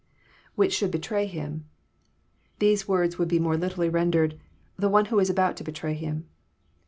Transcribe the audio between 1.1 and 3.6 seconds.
him,'] These words would be more